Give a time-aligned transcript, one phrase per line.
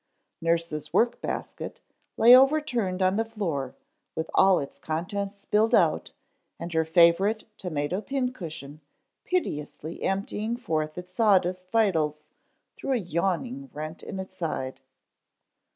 [0.41, 1.79] Nurse's work basket
[2.17, 3.75] lay overturned on the floor
[4.15, 6.11] with all its contents spilled out
[6.59, 8.81] and her favorite tomato pincushion
[9.25, 12.29] piteously emptying forth its sawdust vitals
[12.75, 14.81] through a yawning rent in its side.